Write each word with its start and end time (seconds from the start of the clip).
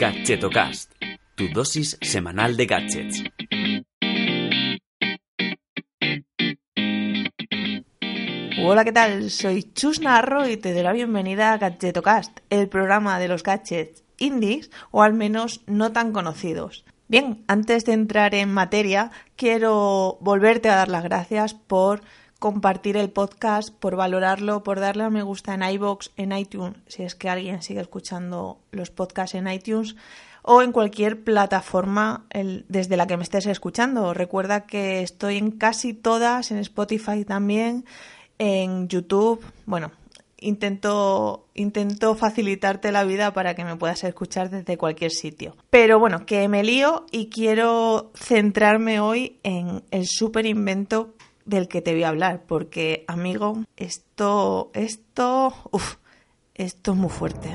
Gadgetocast, 0.00 0.92
tu 1.34 1.48
dosis 1.52 1.98
semanal 2.00 2.56
de 2.56 2.64
gadgets. 2.64 3.22
Hola, 8.64 8.86
¿qué 8.86 8.92
tal? 8.92 9.30
Soy 9.30 9.62
Chus 9.74 10.00
Narro 10.00 10.48
y 10.48 10.56
te 10.56 10.72
doy 10.72 10.84
la 10.84 10.94
bienvenida 10.94 11.52
a 11.52 11.58
Gadgetocast, 11.58 12.40
el 12.48 12.70
programa 12.70 13.18
de 13.18 13.28
los 13.28 13.42
gadgets 13.42 14.02
indies 14.16 14.70
o 14.90 15.02
al 15.02 15.12
menos 15.12 15.60
no 15.66 15.92
tan 15.92 16.12
conocidos. 16.12 16.86
Bien, 17.08 17.44
antes 17.46 17.84
de 17.84 17.92
entrar 17.92 18.34
en 18.34 18.54
materia, 18.54 19.10
quiero 19.36 20.16
volverte 20.22 20.70
a 20.70 20.76
dar 20.76 20.88
las 20.88 21.04
gracias 21.04 21.52
por 21.52 22.00
compartir 22.40 22.96
el 22.96 23.10
podcast, 23.10 23.72
por 23.72 23.96
valorarlo, 23.96 24.64
por 24.64 24.80
darle 24.80 25.04
a 25.04 25.10
me 25.10 25.22
gusta 25.22 25.54
en 25.54 25.62
iBox, 25.62 26.10
en 26.16 26.32
iTunes, 26.32 26.74
si 26.88 27.02
es 27.02 27.14
que 27.14 27.28
alguien 27.28 27.62
sigue 27.62 27.82
escuchando 27.82 28.58
los 28.72 28.90
podcasts 28.90 29.34
en 29.34 29.46
iTunes 29.46 29.94
o 30.42 30.62
en 30.62 30.72
cualquier 30.72 31.22
plataforma 31.22 32.24
desde 32.68 32.96
la 32.96 33.06
que 33.06 33.18
me 33.18 33.24
estés 33.24 33.44
escuchando. 33.44 34.14
Recuerda 34.14 34.66
que 34.66 35.02
estoy 35.02 35.36
en 35.36 35.50
casi 35.50 35.92
todas, 35.92 36.50
en 36.50 36.56
Spotify 36.58 37.26
también, 37.26 37.84
en 38.38 38.88
YouTube. 38.88 39.44
Bueno, 39.66 39.92
intento, 40.38 41.46
intento 41.52 42.14
facilitarte 42.14 42.90
la 42.90 43.04
vida 43.04 43.34
para 43.34 43.54
que 43.54 43.66
me 43.66 43.76
puedas 43.76 44.02
escuchar 44.04 44.48
desde 44.48 44.78
cualquier 44.78 45.10
sitio. 45.10 45.56
Pero 45.68 45.98
bueno, 45.98 46.24
que 46.24 46.48
me 46.48 46.64
lío 46.64 47.04
y 47.10 47.28
quiero 47.28 48.12
centrarme 48.14 48.98
hoy 48.98 49.38
en 49.42 49.82
el 49.90 50.06
super 50.06 50.46
invento 50.46 51.12
del 51.50 51.68
que 51.68 51.82
te 51.82 51.92
voy 51.92 52.04
a 52.04 52.08
hablar, 52.08 52.44
porque 52.46 53.04
amigo, 53.08 53.64
esto, 53.76 54.70
esto, 54.72 55.52
uff, 55.70 55.96
esto 56.54 56.92
es 56.92 56.96
muy 56.96 57.10
fuerte. 57.10 57.50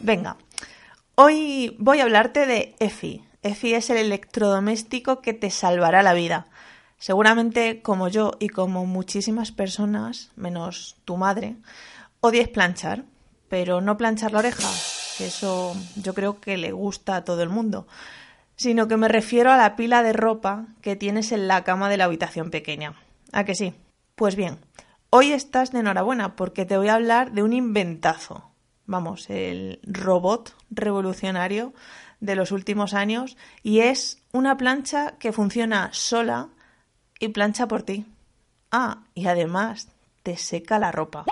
Venga, 0.00 0.36
hoy 1.16 1.76
voy 1.78 1.98
a 1.98 2.04
hablarte 2.04 2.46
de 2.46 2.76
EFI. 2.78 3.24
EFI 3.42 3.74
es 3.74 3.90
el 3.90 3.96
electrodoméstico 3.98 5.20
que 5.20 5.34
te 5.34 5.50
salvará 5.50 6.02
la 6.02 6.14
vida. 6.14 6.46
Seguramente 6.98 7.82
como 7.82 8.08
yo 8.08 8.32
y 8.38 8.48
como 8.48 8.86
muchísimas 8.86 9.50
personas, 9.52 10.30
menos 10.36 10.96
tu 11.04 11.16
madre, 11.16 11.56
odies 12.20 12.48
planchar, 12.48 13.04
pero 13.48 13.80
no 13.80 13.96
planchar 13.96 14.32
la 14.32 14.38
oreja, 14.38 14.68
que 15.18 15.26
eso 15.26 15.76
yo 15.96 16.14
creo 16.14 16.40
que 16.40 16.56
le 16.56 16.72
gusta 16.72 17.16
a 17.16 17.24
todo 17.24 17.42
el 17.42 17.48
mundo, 17.48 17.86
sino 18.56 18.88
que 18.88 18.96
me 18.96 19.08
refiero 19.08 19.52
a 19.52 19.56
la 19.56 19.76
pila 19.76 20.02
de 20.02 20.12
ropa 20.12 20.66
que 20.80 20.96
tienes 20.96 21.32
en 21.32 21.46
la 21.46 21.64
cama 21.64 21.88
de 21.88 21.98
la 21.98 22.04
habitación 22.04 22.50
pequeña. 22.50 22.94
¿A 23.32 23.44
que 23.44 23.54
sí? 23.54 23.74
Pues 24.14 24.34
bien, 24.34 24.58
hoy 25.10 25.32
estás 25.32 25.72
de 25.72 25.80
enhorabuena 25.80 26.36
porque 26.36 26.64
te 26.64 26.76
voy 26.76 26.88
a 26.88 26.94
hablar 26.94 27.32
de 27.32 27.42
un 27.42 27.52
inventazo, 27.52 28.50
vamos, 28.86 29.28
el 29.28 29.80
robot 29.84 30.54
revolucionario 30.70 31.74
de 32.20 32.34
los 32.34 32.50
últimos 32.50 32.94
años 32.94 33.36
y 33.62 33.80
es 33.80 34.22
una 34.32 34.56
plancha 34.56 35.16
que 35.18 35.32
funciona 35.32 35.90
sola 35.92 36.48
y 37.20 37.28
plancha 37.28 37.68
por 37.68 37.82
ti. 37.82 38.06
Ah, 38.70 39.02
y 39.14 39.26
además 39.26 39.88
te 40.22 40.36
seca 40.36 40.78
la 40.78 40.92
ropa. 40.92 41.24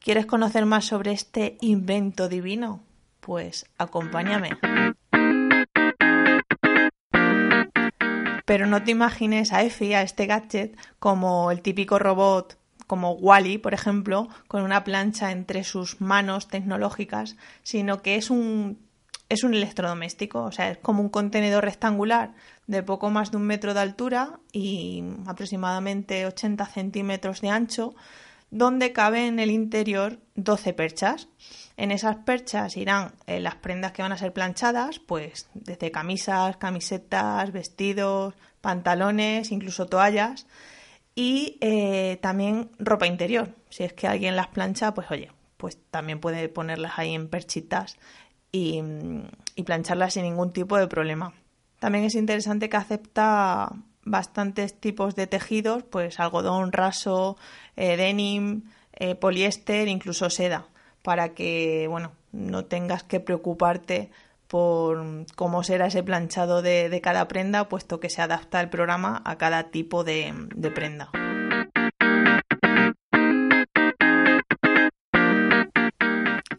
¿Quieres 0.00 0.26
conocer 0.26 0.66
más 0.66 0.84
sobre 0.84 1.12
este 1.12 1.56
invento 1.60 2.28
divino? 2.28 2.80
Pues 3.20 3.66
acompáñame. 3.78 4.50
Pero 8.52 8.66
no 8.66 8.82
te 8.82 8.90
imagines 8.90 9.50
a 9.54 9.62
Effie, 9.62 9.96
a 9.96 10.02
este 10.02 10.26
gadget, 10.26 10.76
como 10.98 11.50
el 11.50 11.62
típico 11.62 11.98
robot 11.98 12.58
como 12.86 13.12
Wally, 13.12 13.56
por 13.56 13.72
ejemplo, 13.72 14.28
con 14.46 14.62
una 14.62 14.84
plancha 14.84 15.30
entre 15.30 15.64
sus 15.64 16.02
manos 16.02 16.48
tecnológicas, 16.48 17.36
sino 17.62 18.02
que 18.02 18.16
es 18.16 18.28
un, 18.28 18.78
es 19.30 19.42
un 19.42 19.54
electrodoméstico, 19.54 20.42
o 20.42 20.52
sea, 20.52 20.68
es 20.72 20.76
como 20.76 21.00
un 21.00 21.08
contenedor 21.08 21.64
rectangular 21.64 22.34
de 22.66 22.82
poco 22.82 23.08
más 23.08 23.30
de 23.30 23.38
un 23.38 23.44
metro 23.44 23.72
de 23.72 23.80
altura 23.80 24.38
y 24.52 25.02
aproximadamente 25.26 26.26
80 26.26 26.66
centímetros 26.66 27.40
de 27.40 27.48
ancho, 27.48 27.94
donde 28.52 28.92
cabe 28.92 29.26
en 29.26 29.40
el 29.40 29.50
interior 29.50 30.18
12 30.36 30.74
perchas. 30.74 31.28
En 31.78 31.90
esas 31.90 32.16
perchas 32.16 32.76
irán 32.76 33.14
eh, 33.26 33.40
las 33.40 33.56
prendas 33.56 33.92
que 33.92 34.02
van 34.02 34.12
a 34.12 34.18
ser 34.18 34.32
planchadas, 34.32 34.98
pues 34.98 35.48
desde 35.54 35.90
camisas, 35.90 36.58
camisetas, 36.58 37.50
vestidos, 37.50 38.34
pantalones, 38.60 39.50
incluso 39.50 39.86
toallas 39.86 40.46
y 41.14 41.56
eh, 41.62 42.18
también 42.20 42.70
ropa 42.78 43.06
interior. 43.06 43.54
Si 43.70 43.84
es 43.84 43.94
que 43.94 44.06
alguien 44.06 44.36
las 44.36 44.48
plancha, 44.48 44.92
pues 44.92 45.10
oye, 45.10 45.32
pues 45.56 45.78
también 45.90 46.20
puede 46.20 46.50
ponerlas 46.50 46.98
ahí 46.98 47.14
en 47.14 47.28
perchitas 47.28 47.96
y, 48.52 48.82
y 49.56 49.62
plancharlas 49.62 50.12
sin 50.12 50.24
ningún 50.24 50.52
tipo 50.52 50.76
de 50.76 50.88
problema. 50.88 51.32
También 51.78 52.04
es 52.04 52.14
interesante 52.14 52.68
que 52.68 52.76
acepta 52.76 53.72
bastantes 54.04 54.78
tipos 54.78 55.14
de 55.14 55.26
tejidos, 55.26 55.82
pues 55.84 56.18
algodón, 56.20 56.72
raso, 56.72 57.36
eh, 57.76 57.96
denim, 57.96 58.64
eh, 58.92 59.14
poliéster, 59.14 59.88
incluso 59.88 60.30
seda, 60.30 60.66
para 61.02 61.34
que, 61.34 61.86
bueno, 61.88 62.12
no 62.32 62.64
tengas 62.64 63.02
que 63.02 63.20
preocuparte 63.20 64.10
por 64.48 65.24
cómo 65.34 65.62
será 65.62 65.86
ese 65.86 66.02
planchado 66.02 66.60
de, 66.60 67.00
cada 67.02 67.26
prenda, 67.26 67.68
puesto 67.68 68.00
que 68.00 68.10
se 68.10 68.20
adapta 68.20 68.60
el 68.60 68.68
programa 68.68 69.22
a 69.24 69.38
cada 69.38 69.70
tipo 69.70 70.04
de, 70.04 70.34
de 70.54 70.70
prenda. 70.70 71.10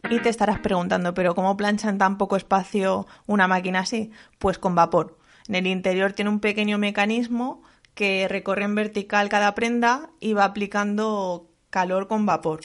Y 0.09 0.19
te 0.19 0.29
estarás 0.29 0.59
preguntando, 0.59 1.13
¿pero 1.13 1.33
cómo 1.33 1.57
plancha 1.57 1.89
en 1.89 1.97
tan 1.97 2.17
poco 2.17 2.35
espacio 2.35 3.07
una 3.25 3.47
máquina 3.47 3.79
así? 3.79 4.11
Pues 4.37 4.59
con 4.59 4.75
vapor. 4.75 5.17
En 5.47 5.55
el 5.55 5.67
interior 5.67 6.13
tiene 6.13 6.29
un 6.29 6.39
pequeño 6.39 6.77
mecanismo 6.77 7.61
que 7.95 8.27
recorre 8.27 8.63
en 8.63 8.75
vertical 8.75 9.29
cada 9.29 9.53
prenda 9.55 10.09
y 10.19 10.33
va 10.33 10.45
aplicando 10.45 11.49
calor 11.69 12.07
con 12.07 12.25
vapor. 12.25 12.61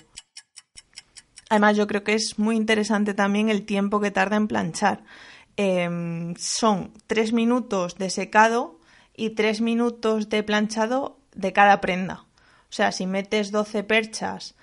Además, 1.51 1.77
yo 1.77 1.87
creo 1.87 2.05
que 2.05 2.15
es 2.15 2.39
muy 2.39 2.57
interesante 2.57 3.15
también 3.15 3.49
el 3.49 3.65
tiempo 3.65 4.01
que 4.01 4.11
tarda 4.11 4.37
en 4.37 4.49
planchar. 4.49 5.05
Em, 5.57 6.35
son 6.37 6.93
tres 7.07 7.33
minutos 7.33 7.97
de 7.97 8.11
secado 8.11 8.79
y 9.17 9.31
tres 9.31 9.61
minutos 9.61 10.29
de 10.29 10.43
planchado 10.43 11.19
de 11.35 11.53
cada 11.53 11.81
prenda. 11.81 12.27
O 12.71 12.73
sea, 12.73 12.93
si 12.93 13.07
metes 13.07 13.51
12 13.51 13.83
perchas 13.83 14.55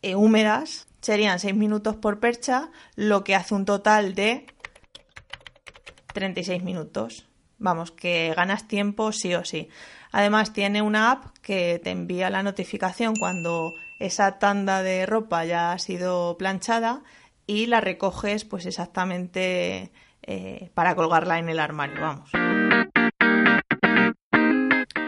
eh, 0.00 0.14
húmedas, 0.14 0.88
serían 1.02 1.38
6 1.38 1.54
minutos 1.54 1.96
por 1.96 2.20
percha, 2.20 2.70
lo 2.96 3.22
que 3.22 3.34
hace 3.34 3.54
un 3.54 3.64
total 3.64 4.14
de 4.14 4.46
36 6.12 6.62
minutos. 6.62 7.28
Vamos, 7.58 7.90
que 7.92 8.32
ganas 8.36 8.66
tiempo 8.66 9.12
sí 9.12 9.34
o 9.34 9.44
sí. 9.44 9.68
Además 10.10 10.52
tiene 10.52 10.82
una 10.82 11.12
app 11.12 11.38
que 11.42 11.80
te 11.82 11.90
envía 11.90 12.28
la 12.28 12.42
notificación 12.42 13.14
cuando 13.16 13.72
esa 14.00 14.38
tanda 14.38 14.82
de 14.82 15.06
ropa 15.06 15.44
ya 15.44 15.72
ha 15.72 15.78
sido 15.78 16.36
planchada 16.36 17.02
y 17.46 17.66
la 17.66 17.80
recoges 17.80 18.44
pues 18.44 18.66
exactamente 18.66 19.92
eh, 20.22 20.70
para 20.74 20.94
colgarla 20.94 21.38
en 21.38 21.48
el 21.48 21.60
armario, 21.60 22.00
vamos. 22.00 22.30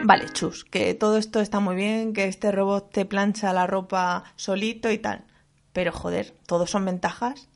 Vale, 0.03 0.29
chus, 0.33 0.65
que 0.65 0.93
todo 0.93 1.17
esto 1.17 1.39
está 1.39 1.59
muy 1.59 1.75
bien, 1.75 2.13
que 2.13 2.25
este 2.25 2.51
robot 2.51 2.91
te 2.91 3.05
plancha 3.05 3.51
la 3.53 3.65
ropa 3.65 4.23
solito 4.35 4.91
y 4.91 4.99
tal. 4.99 5.25
Pero 5.73 5.91
joder, 5.91 6.35
¿todos 6.45 6.69
son 6.69 6.85
ventajas? 6.85 7.49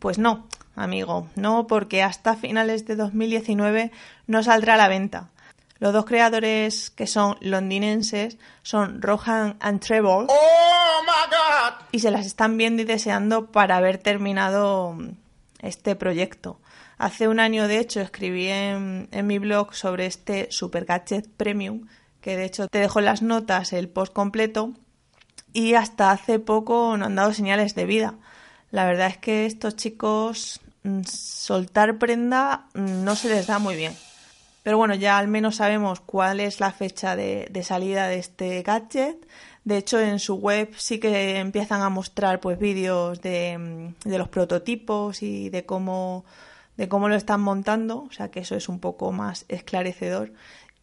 Pues 0.00 0.18
no, 0.18 0.48
amigo, 0.74 1.28
no, 1.36 1.66
porque 1.66 2.02
hasta 2.02 2.36
finales 2.36 2.86
de 2.86 2.96
2019 2.96 3.90
no 4.26 4.42
saldrá 4.42 4.74
a 4.74 4.78
la 4.78 4.88
venta. 4.88 5.28
Los 5.78 5.92
dos 5.92 6.04
creadores 6.04 6.90
que 6.90 7.06
son 7.06 7.36
londinenses 7.40 8.38
son 8.62 9.02
Rohan 9.02 9.56
and 9.60 9.80
Trevor. 9.80 10.26
¡Oh, 10.28 10.82
y 11.90 11.98
se 11.98 12.10
las 12.10 12.26
están 12.26 12.56
viendo 12.56 12.82
y 12.82 12.84
deseando 12.84 13.50
para 13.50 13.76
haber 13.76 13.98
terminado 13.98 14.96
este 15.60 15.94
proyecto. 15.94 16.58
Hace 16.98 17.28
un 17.28 17.40
año, 17.40 17.68
de 17.68 17.78
hecho, 17.78 18.00
escribí 18.00 18.48
en, 18.48 19.08
en 19.10 19.26
mi 19.26 19.38
blog 19.38 19.74
sobre 19.74 20.06
este 20.06 20.48
Super 20.50 20.84
Gadget 20.84 21.28
Premium, 21.36 21.86
que 22.20 22.36
de 22.36 22.44
hecho 22.44 22.68
te 22.68 22.78
dejo 22.78 23.00
en 23.00 23.06
las 23.06 23.22
notas 23.22 23.72
el 23.72 23.88
post 23.88 24.12
completo, 24.12 24.72
y 25.52 25.74
hasta 25.74 26.10
hace 26.12 26.38
poco 26.38 26.96
no 26.96 27.06
han 27.06 27.14
dado 27.14 27.34
señales 27.34 27.74
de 27.74 27.86
vida. 27.86 28.14
La 28.70 28.86
verdad 28.86 29.08
es 29.08 29.18
que 29.18 29.44
estos 29.46 29.76
chicos 29.76 30.60
mm, 30.61 30.61
soltar 31.06 31.98
prenda 31.98 32.66
mm, 32.74 33.04
no 33.04 33.16
se 33.16 33.28
les 33.28 33.46
da 33.46 33.58
muy 33.58 33.76
bien. 33.76 33.94
Pero 34.62 34.76
bueno, 34.76 34.94
ya 34.94 35.18
al 35.18 35.28
menos 35.28 35.56
sabemos 35.56 36.00
cuál 36.00 36.40
es 36.40 36.60
la 36.60 36.72
fecha 36.72 37.16
de, 37.16 37.50
salida 37.64 38.06
de 38.06 38.18
este 38.18 38.62
gadget. 38.62 39.26
De 39.64 39.76
hecho, 39.76 40.00
en 40.00 40.18
su 40.18 40.36
web 40.36 40.72
sí 40.76 40.98
que 40.98 41.38
empiezan 41.38 41.82
a 41.82 41.88
mostrar 41.88 42.40
pues 42.40 42.58
vídeos 42.58 43.20
de, 43.22 43.58
mm, 43.58 44.08
de, 44.08 44.18
los 44.18 44.28
prototipos 44.28 45.22
y 45.22 45.50
de 45.50 45.64
cómo, 45.66 46.24
de 46.76 46.88
cómo 46.88 47.08
lo 47.08 47.16
están 47.16 47.40
montando. 47.40 48.04
O 48.08 48.12
sea 48.12 48.30
que 48.30 48.40
eso 48.40 48.54
es 48.56 48.68
un 48.68 48.78
poco 48.78 49.12
más 49.12 49.44
esclarecedor. 49.48 50.32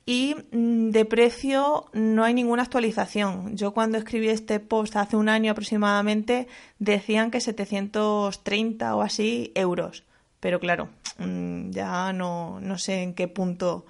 Y 0.09 0.35
mm, 0.51 0.89
de 0.89 1.05
precio 1.05 1.85
no 1.93 2.23
hay 2.23 2.33
ninguna 2.33 2.63
actualización. 2.63 3.55
Yo 3.55 3.73
cuando 3.75 3.99
escribí 3.99 4.29
este 4.29 4.59
post 4.59 4.95
hace 4.95 5.15
un 5.15 5.29
año 5.29 5.51
aproximadamente 5.51 6.47
decían 6.79 7.29
que 7.29 7.39
730 7.39 8.95
o 8.95 9.03
así 9.03 9.51
euros, 9.53 10.05
pero 10.39 10.59
claro, 10.59 10.89
mm, 11.19 11.69
ya 11.69 12.11
no, 12.11 12.59
no 12.59 12.79
sé 12.79 13.03
en 13.03 13.13
qué 13.13 13.27
punto 13.27 13.85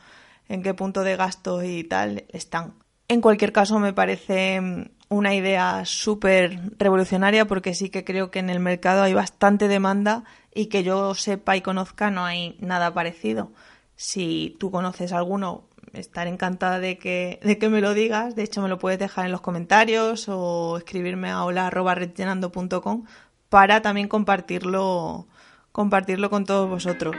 en 0.50 0.62
qué 0.62 0.74
punto 0.74 1.04
de 1.04 1.16
gasto 1.16 1.64
y 1.64 1.86
tal 1.86 2.26
están. 2.30 2.74
En 3.08 3.22
cualquier 3.22 3.54
caso 3.54 3.80
me 3.80 3.94
parece 3.94 4.60
mm, 4.60 4.90
una 5.08 5.34
idea 5.36 5.86
súper 5.86 6.60
revolucionaria 6.78 7.46
porque 7.46 7.74
sí 7.74 7.90
que 7.90 8.04
creo 8.04 8.30
que 8.30 8.40
en 8.40 8.50
el 8.50 8.60
mercado 8.60 9.04
hay 9.04 9.14
bastante 9.14 9.70
demanda 9.70 10.26
y 10.54 10.66
que 10.66 10.84
yo 10.84 11.16
sepa 11.16 11.56
y 11.56 11.62
conozca 11.62 12.12
no 12.12 12.26
hay 12.26 12.58
nada 12.60 12.94
parecido. 12.94 13.54
Si 13.96 14.56
tú 14.60 14.72
conoces 14.72 15.12
alguno, 15.12 15.69
estar 15.94 16.28
encantada 16.28 16.80
de 16.80 16.98
que, 16.98 17.40
de 17.44 17.58
que 17.58 17.70
me 17.70 17.82
lo 17.82 17.94
digas. 17.94 18.36
De 18.36 18.44
hecho, 18.44 18.62
me 18.62 18.70
lo 18.70 18.78
puedes 18.80 19.00
dejar 19.00 19.26
en 19.26 19.32
los 19.32 19.42
comentarios 19.42 20.28
o 20.30 20.78
escribirme 20.78 21.30
a 21.30 21.44
hola.rellenando.com 21.44 23.06
para 23.50 23.82
también 23.82 24.08
compartirlo, 24.08 25.28
compartirlo 25.72 26.30
con 26.30 26.46
todos 26.46 26.70
vosotros. 26.70 27.16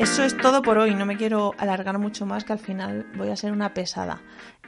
Eso 0.00 0.24
es 0.24 0.34
todo 0.36 0.62
por 0.62 0.78
hoy. 0.78 0.94
No 0.94 1.04
me 1.04 1.18
quiero 1.18 1.54
alargar 1.58 1.98
mucho 1.98 2.24
más, 2.24 2.44
que 2.44 2.54
al 2.54 2.58
final 2.58 3.06
voy 3.16 3.28
a 3.28 3.36
ser 3.36 3.52
una 3.52 3.74
pesada. 3.74 4.22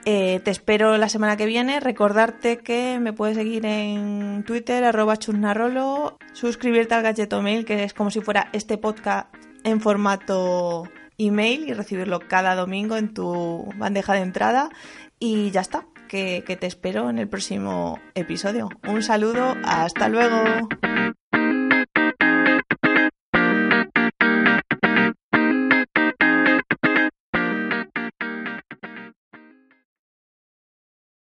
Eh, 0.05 0.41
te 0.45 0.51
espero 0.51 0.97
la 0.99 1.09
semana 1.09 1.37
que 1.37 1.47
viene. 1.47 1.81
Recordarte 1.81 2.59
que 2.59 2.99
me 3.01 3.13
puedes 3.13 3.37
seguir 3.37 3.65
en 3.67 4.45
Twitter, 4.45 4.83
arroba 4.85 5.17
chusnarolo, 5.17 6.19
suscribirte 6.33 6.95
al 6.95 7.03
Galleto 7.03 7.41
Mail, 7.43 7.65
que 7.65 7.85
es 7.85 7.95
como 7.95 8.11
si 8.11 8.21
fuera 8.21 8.49
este 8.53 8.79
podcast 8.79 9.33
en 9.65 9.81
formato 9.81 10.85
email 11.19 11.69
y 11.69 11.73
recibirlo 11.73 12.21
cada 12.21 12.57
domingo 12.57 12.97
en 12.97 13.15
tu 13.15 13.69
bandeja 13.77 14.15
de 14.15 14.21
entrada. 14.21 14.71
Y 15.21 15.53
ya 15.53 15.61
está, 15.61 15.87
que 16.09 16.43
te 16.43 16.67
espero 16.67 17.09
en 17.09 17.19
el 17.19 17.29
próximo 17.29 18.01
episodio. 18.15 18.69
Un 18.89 19.03
saludo, 19.03 19.55
hasta 19.63 20.09
luego. 20.09 20.69